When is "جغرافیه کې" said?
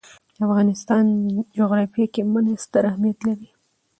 1.57-2.21